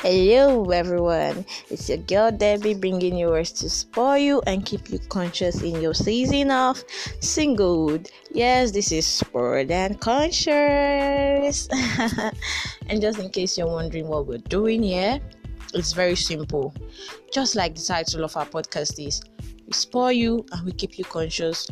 [0.00, 1.44] Hello, everyone.
[1.70, 5.82] It's your girl Debbie bringing you words to spoil you and keep you conscious in
[5.82, 6.84] your season of
[7.18, 8.08] singlehood.
[8.30, 11.68] Yes, this is sport and conscious.
[12.86, 15.18] and just in case you're wondering what we're doing here,
[15.74, 16.72] it's very simple.
[17.32, 19.20] Just like the title of our podcast is,
[19.66, 21.66] we spoil you and we keep you conscious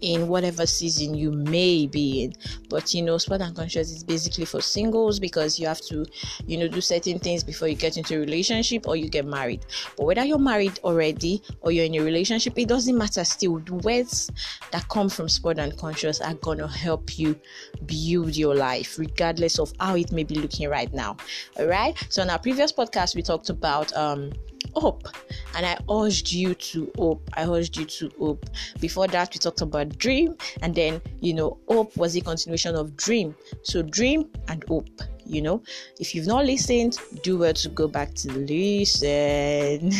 [0.00, 2.34] in whatever season you may be in.
[2.68, 6.06] But you know, sport and conscious is basically for singles because you have to,
[6.46, 9.64] you know, do certain things before you get into a relationship or you get married.
[9.96, 13.58] But whether you're married already or you're in a relationship, it doesn't matter still.
[13.58, 14.30] The words
[14.72, 17.38] that come from sport and conscious are gonna help you
[17.86, 21.16] build your life, regardless of how it may be looking right now.
[21.58, 21.96] Alright.
[22.08, 24.32] So in our previous podcast we talked about um
[24.80, 25.08] hope.
[25.54, 27.28] And i urged you to hope.
[27.34, 28.46] I urged you to hope.
[28.80, 30.36] Before that we talked about dream.
[30.62, 33.34] And then you know hope was a continuation of dream.
[33.62, 34.88] So dream and hope
[35.28, 35.62] you know.
[36.00, 39.92] If you've not listened do well to go back to listen.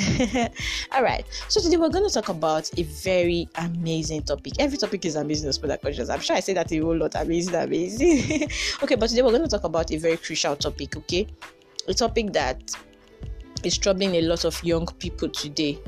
[0.93, 1.25] All right.
[1.49, 4.55] So today we're going to talk about a very amazing topic.
[4.59, 7.15] Every topic is amazing as per conscious i'm sure i say that a whole lot.
[7.15, 8.49] Amazing amazing.
[8.83, 11.27] Okay but today we're going to talk about a very crucial topic okay?
[11.87, 12.75] A topic that
[13.65, 15.79] is troubling a lot of young people today.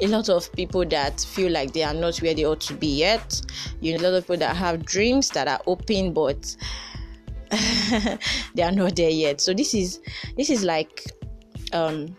[0.00, 2.88] A lot of people that feel like they are not where they ought to be
[2.88, 3.40] yet.
[3.80, 6.56] You know a lot of people that have dreams that are open but
[8.54, 9.40] they are not there yet.
[9.40, 10.00] So this is
[10.36, 11.04] this is like
[11.72, 12.16] um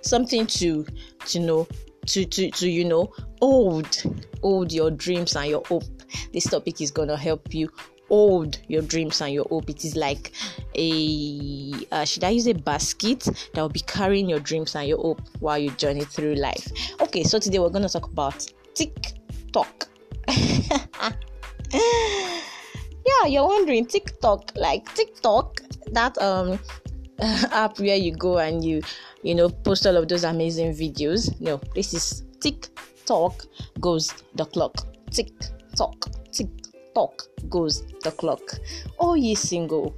[0.00, 0.86] something to
[1.26, 1.68] to know
[2.06, 4.02] to to to you know hold
[4.42, 5.84] hold your dreams and your hope.
[6.32, 7.70] This topic is gonna help you
[8.08, 9.68] hold your dreams and your hope.
[9.70, 10.32] It is like
[10.74, 14.98] a uh, should I use a basket that will be carrying your dreams and your
[14.98, 16.70] hope while you journey through life.
[17.00, 19.88] Okay, so today we're gonna talk about TikTok.
[23.06, 25.60] yeah, you're wondering TikTok, like TikTok,
[25.92, 26.58] that um
[27.52, 28.82] app where you go and you
[29.22, 31.38] you know post all of those amazing videos.
[31.40, 33.44] No, this is TikTok
[33.80, 34.86] goes the clock.
[35.10, 36.10] tick TikTok,
[36.94, 38.40] TikTok goes the clock.
[39.00, 39.94] Oh, ye single.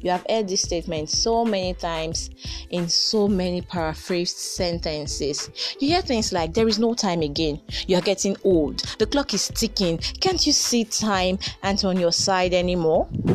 [0.00, 2.30] You have heard this statement so many times
[2.70, 5.48] in so many paraphrased sentences.
[5.78, 7.60] You hear things like, There is no time again.
[7.86, 8.80] You are getting old.
[8.98, 9.98] The clock is ticking.
[9.98, 13.08] Can't you see time and on your side anymore?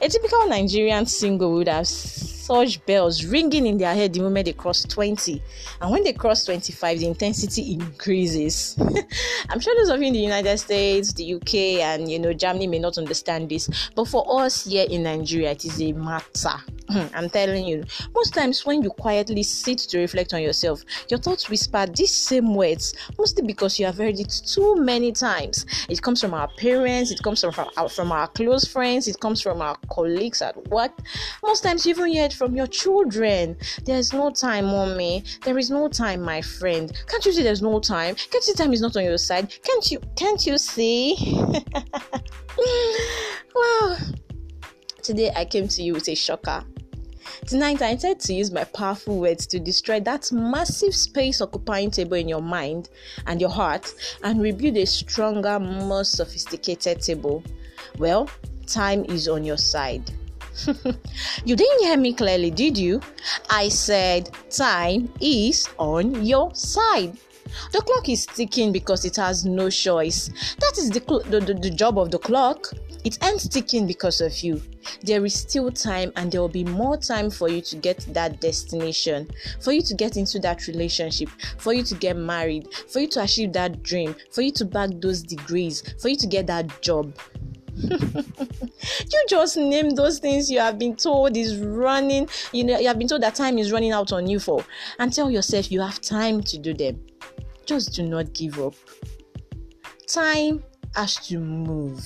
[0.00, 1.88] A typical Nigerian single would have
[2.44, 5.42] such bells ringing in their head the moment they cross 20.
[5.80, 8.76] And when they cross 25, the intensity increases.
[9.48, 12.66] I'm sure those of you in the United States, the UK, and you know, Germany
[12.66, 16.56] may not understand this, but for us here in Nigeria, it is a matter.
[16.90, 17.82] Hmm, I'm telling you,
[18.14, 22.54] most times when you quietly sit to reflect on yourself, your thoughts whisper these same
[22.54, 25.64] words, mostly because you have heard it too many times.
[25.88, 29.40] It comes from our parents, it comes from our, from our close friends, it comes
[29.40, 30.92] from our colleagues at work.
[31.42, 33.56] Most times, you even hear it from your children.
[33.84, 35.24] There's no time, mommy.
[35.44, 36.92] There is no time, my friend.
[37.08, 38.14] Can't you see there's no time?
[38.14, 39.52] Can't you see time is not on your side?
[39.62, 40.00] Can't you?
[40.16, 41.16] Can't you see?
[43.54, 43.96] wow.
[45.02, 46.64] Today I came to you with a shocker.
[47.46, 52.16] Tonight, I intend to use my powerful words to destroy that massive space occupying table
[52.16, 52.88] in your mind
[53.26, 57.42] and your heart and rebuild a stronger, more sophisticated table.
[57.98, 58.30] Well,
[58.66, 60.10] time is on your side.
[61.44, 63.00] you didn't hear me clearly, did you?
[63.50, 67.16] I said time is on your side.
[67.72, 70.30] The clock is ticking because it has no choice.
[70.58, 72.72] That is the, cl- the, the, the job of the clock.
[73.04, 74.62] It ends ticking because of you.
[75.02, 78.40] There is still time, and there will be more time for you to get that
[78.40, 79.28] destination,
[79.60, 81.28] for you to get into that relationship,
[81.58, 85.00] for you to get married, for you to achieve that dream, for you to bag
[85.00, 87.14] those degrees, for you to get that job.
[89.14, 92.98] you just name those things you have been told is running, you know, you have
[92.98, 94.64] been told that time is running out on you for,
[94.98, 97.00] and tell yourself you have time to do them.
[97.64, 98.74] Just do not give up.
[100.06, 100.62] Time
[100.94, 102.04] has to move.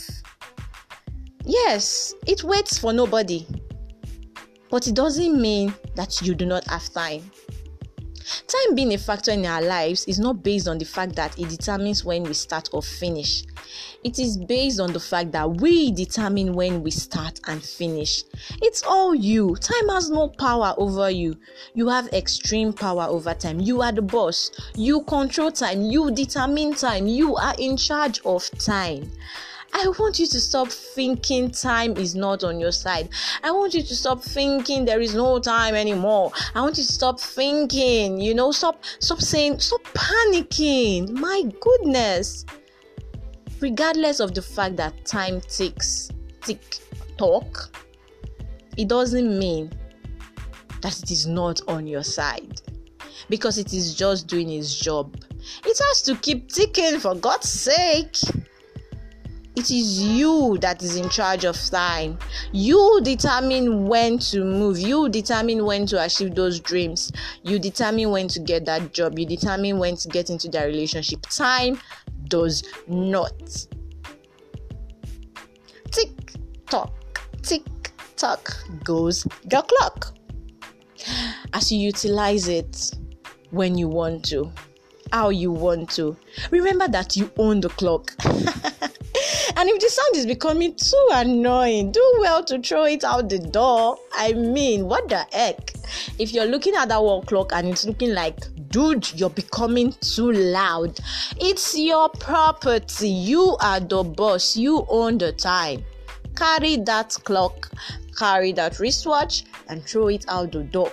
[1.45, 3.47] Yes, it waits for nobody,
[4.71, 7.31] but it doesn't mean that you do not have time.
[8.47, 11.49] Time being a factor in our lives is not based on the fact that it
[11.49, 13.45] determines when we start or finish.
[14.05, 18.23] It is based on the fact that we determine when we start and finish.
[18.63, 19.57] It's all you.
[19.57, 21.37] Time has no power over you.
[21.75, 23.61] You have extreme power over time.
[23.61, 24.51] You are the boss.
[24.75, 25.83] You control time.
[25.83, 27.07] You determine time.
[27.07, 29.11] You are in charge of time.
[29.73, 33.11] I want you to stop thinking time is not on your side.
[33.43, 36.33] I want you to stop thinking there is no time anymore.
[36.55, 41.11] I want you to stop thinking, you know, stop stop saying, stop panicking.
[41.11, 42.47] My goodness.
[43.61, 46.11] Regardless of the fact that time ticks,
[46.43, 46.79] tick,
[47.17, 47.77] talk,
[48.77, 49.73] it doesn't mean
[50.81, 52.61] that it is not on your side
[53.29, 55.17] because it is just doing its job.
[55.65, 58.17] It has to keep ticking for God's sake.
[59.57, 62.17] It is you that is in charge of time.
[62.53, 64.79] You determine when to move.
[64.79, 67.11] You determine when to achieve those dreams.
[67.43, 69.19] You determine when to get that job.
[69.19, 71.23] You determine when to get into that relationship.
[71.23, 71.81] Time
[72.29, 73.67] does not.
[75.91, 76.11] Tick
[76.69, 76.93] tock,
[77.43, 77.63] tick
[78.17, 78.55] tock
[78.85, 80.15] goes the clock.
[81.53, 82.91] As you utilize it
[83.51, 84.53] when you want to,
[85.13, 86.17] how you want to,
[86.51, 88.15] remember that you own the clock.
[89.59, 93.41] And if the sound is becoming too annoying, do well to throw it out the
[93.41, 93.99] door.
[94.13, 95.73] I mean, what the heck?
[96.17, 100.33] If you're looking at that wall clock and it's looking like, dude, you're becoming too
[100.33, 100.99] loud,
[101.41, 103.09] it's your property.
[103.09, 105.85] You are the boss, you own the time.
[106.37, 107.71] Carry that clock,
[108.17, 110.93] carry that wristwatch, and throw it out the door.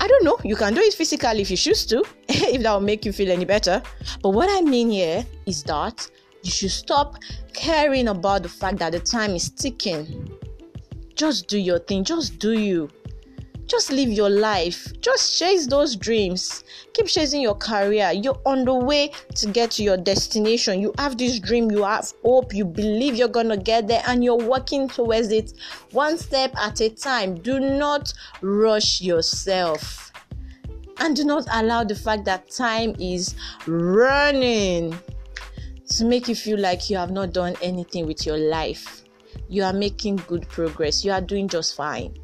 [0.00, 2.80] I don't know, you can do it physically if you choose to, if that will
[2.80, 3.80] make you feel any better.
[4.20, 6.10] But what I mean here is that
[6.42, 7.16] you should stop
[7.54, 10.28] caring about the fact that the time is ticking.
[11.14, 12.90] Just do your thing, just do you.
[13.66, 14.92] Just live your life.
[15.00, 16.64] Just chase those dreams.
[16.92, 18.12] Keep chasing your career.
[18.12, 20.80] You're on the way to get to your destination.
[20.80, 24.22] You have this dream, you have hope, you believe you're going to get there, and
[24.22, 25.54] you're working towards it
[25.92, 27.38] one step at a time.
[27.38, 28.12] Do not
[28.42, 30.12] rush yourself.
[30.98, 33.34] And do not allow the fact that time is
[33.66, 34.94] running
[35.88, 39.02] to make you feel like you have not done anything with your life.
[39.48, 41.04] You are making good progress.
[41.04, 42.14] You are doing just fine.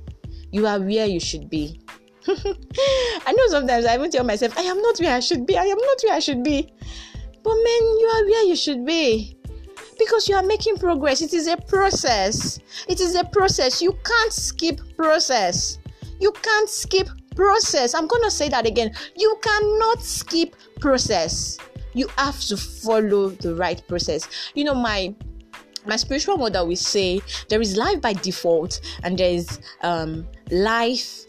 [0.50, 1.80] You are where you should be.
[2.28, 5.56] I know sometimes I even tell myself, I am not where I should be.
[5.56, 6.70] I am not where I should be.
[7.42, 9.36] But man, you are where you should be.
[9.98, 11.22] Because you are making progress.
[11.22, 12.60] It is a process.
[12.88, 13.82] It is a process.
[13.82, 15.78] You can't skip process.
[16.20, 17.94] You can't skip process.
[17.94, 18.92] I'm going to say that again.
[19.16, 21.58] You cannot skip process
[21.94, 25.14] you have to follow the right process you know my
[25.88, 31.24] my spiritual mother will say there is life by default and there is um, life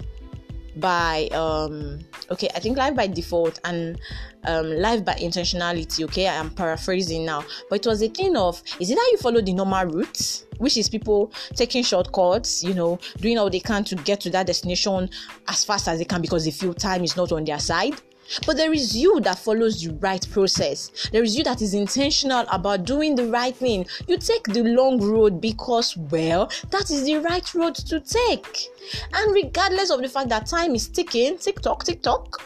[0.76, 2.00] by um
[2.32, 4.00] okay i think life by default and
[4.46, 6.28] um life by intentionality okay?
[6.28, 7.44] I am paraphrasing now.
[7.70, 10.78] But it was a thing of is it that you follow the normal route which
[10.78, 15.10] is people taking shortcuts you know doing all they can to get to that destination
[15.48, 18.00] as fast as they can because they feel time is not on their side
[18.46, 21.10] but there is you that follows the right process.
[21.12, 23.86] There is you that is intentional about doing the right thing.
[24.08, 28.68] You take the long road because, well, that is the right road to take.
[29.14, 32.42] And regardless of the fact that time is ticking, tick tock, tick tock,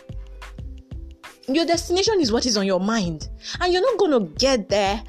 [1.48, 3.30] your destination is what is on your mind.
[3.60, 5.04] And you're not going to get there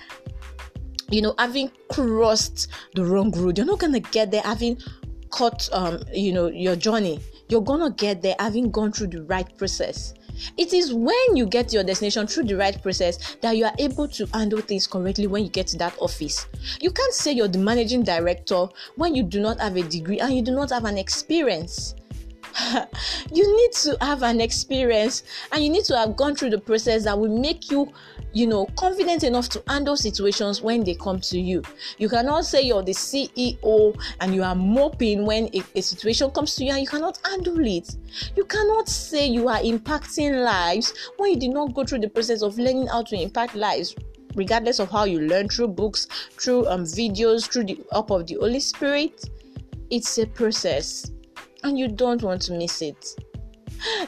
[1.11, 3.59] you know, having crossed the wrong road.
[3.59, 4.79] You're not gonna get there having
[5.31, 7.21] cut, um, you know, your journey.
[7.49, 10.15] You're gonna get there having gone through the right process.
[10.57, 13.75] It is when you get to your destination through the right process that you are
[13.79, 16.47] able to handle things correctly when you get to that office.
[16.81, 20.35] You can't say you're the managing director when you do not have a degree and
[20.35, 21.95] you do not have an experience.
[23.33, 25.23] you need to have an experience
[25.53, 27.91] and you need to have gone through the process that will make you
[28.33, 31.63] you know confident enough to handle situations when they come to you.
[31.99, 36.55] You cannot say you're the ceo and you are moping when a, a situation comes
[36.57, 37.97] to you and you cannot handle it.
[38.37, 42.43] You cannot say you are impacting lives when you did not go through the process
[42.43, 43.95] of learning how to impact lives
[44.37, 48.35] regardless of how you learn through books through um, videos through the help of the
[48.35, 49.31] holy spirit.
[49.91, 51.13] It's a process
[51.65, 53.17] and you don't want to miss it.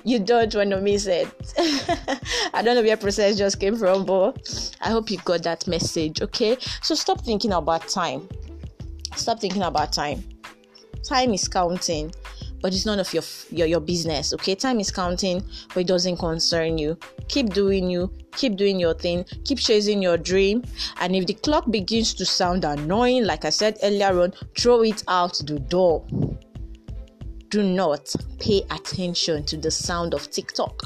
[0.04, 1.28] You don't want to miss it.
[2.54, 6.22] I don't know where process just came from, but I hope you got that message.
[6.22, 8.28] Okay, so stop thinking about time.
[9.16, 10.22] Stop thinking about time.
[11.02, 12.12] Time is counting,
[12.60, 14.32] but it's none of your your, your business.
[14.34, 16.98] Okay, time is counting, but it doesn't concern you.
[17.28, 18.12] Keep doing you.
[18.32, 19.24] Keep doing your thing.
[19.44, 20.62] Keep chasing your dream.
[21.00, 25.02] And if the clock begins to sound annoying, like I said earlier on, throw it
[25.08, 26.06] out the door
[27.56, 30.82] do not pay attention to the sound of TikTok.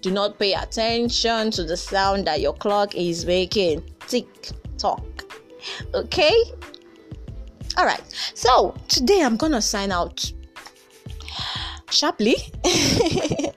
[0.00, 3.82] Do not pay attention to the sound that your clock is making.
[4.06, 4.28] Tick
[4.78, 5.02] tock.
[5.92, 6.44] Okay?
[7.76, 8.00] All right.
[8.34, 10.32] So today I'm gonna sign out
[11.90, 12.36] sharply.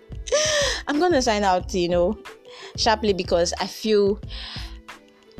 [0.87, 2.17] I'm gonna sign out, you know,
[2.75, 4.19] sharply because I feel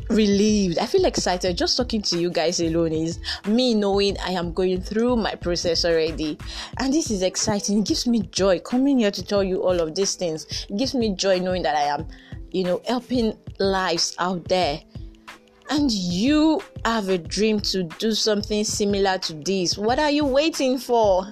[0.08, 0.78] relieved.
[0.78, 4.80] I feel excited just talking to you guys alone is me knowing I am going
[4.80, 6.38] through my process already.
[6.78, 7.78] And this is exciting.
[7.78, 10.66] It gives me joy coming here to tell you all of these things.
[10.68, 12.06] It gives me joy knowing that I am,
[12.50, 14.80] you know, helping lives out there.
[15.70, 20.78] And you have a dream to do something similar to this, what are you waiting
[20.78, 21.26] for?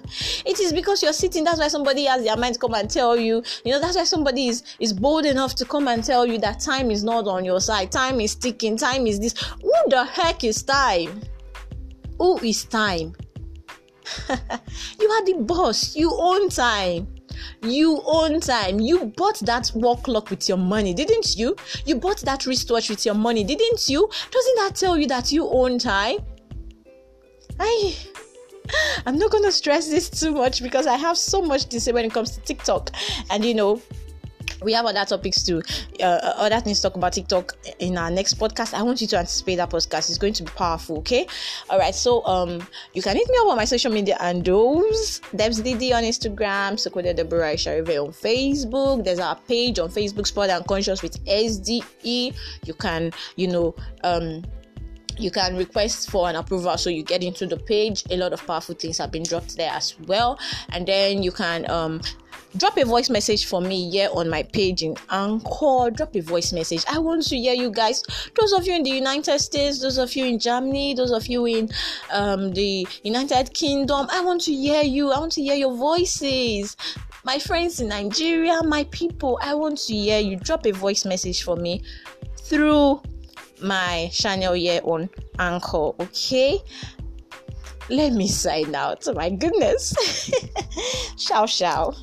[0.45, 3.17] It is because you're sitting, that's why somebody has their mind to come and tell
[3.17, 6.39] you, you know, that's why somebody is, is bold enough to come and tell you
[6.39, 9.35] that time is not on your side, time is ticking, time is this.
[9.63, 11.23] Who the heck is time?
[12.19, 13.15] Who is time?
[14.29, 17.16] you are the boss, you own time.
[17.63, 18.81] You own time.
[18.81, 21.57] You bought that wall clock with your money, didn't you?
[21.85, 24.09] You bought that wristwatch with your money, didn't you?
[24.31, 26.19] Doesn't that tell you that you own time?
[27.59, 27.97] I
[29.07, 32.05] I'm not gonna stress this too much because I have so much to say when
[32.05, 32.91] it comes to TikTok.
[33.31, 33.81] And you know,
[34.63, 35.63] we have other topics to
[36.01, 38.75] uh, other things to talk about TikTok in our next podcast.
[38.75, 40.09] I want you to anticipate that podcast.
[40.09, 40.99] It's going to be powerful.
[40.99, 41.27] Okay.
[41.71, 41.95] All right.
[41.95, 45.93] So um, you can hit me up on my social media and those Debs Didi
[45.93, 49.05] on Instagram, Sokode Deborah Sharive on Facebook.
[49.05, 52.35] There's our page on Facebook, Sport and Conscious with SDE.
[52.65, 54.43] You can, you know, um
[55.19, 58.47] you can request for an approval so you get into the page a lot of
[58.47, 60.39] powerful things have been dropped there as well
[60.71, 62.01] and then you can um
[62.57, 65.91] drop a voice message for me here on my page in Anchor.
[65.91, 66.85] Drop a voice message.
[66.91, 68.03] I want to hear you guys.
[68.35, 71.45] Those of you in the United States, those of you in Germany, those of you
[71.47, 71.69] in
[72.11, 75.11] um, the United Kingdom, I want to hear you.
[75.11, 76.77] I want to hear your voices.
[77.25, 80.37] My friends in Nigeria, my people, I want to hear you.
[80.37, 81.83] Drop a voice message for me
[82.39, 83.03] through
[83.63, 85.09] my channel here on
[85.39, 85.93] Anchor.
[86.01, 86.63] Okay
[87.89, 89.07] let me sign out.
[89.07, 89.95] Oh my goodness.
[91.17, 91.95] ciao, ciao.